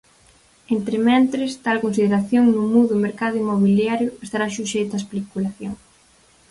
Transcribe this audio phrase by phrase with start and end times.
[0.77, 5.73] Entrementres tal consideración non mude o mercado inmobiliario estará suxeito á especulación.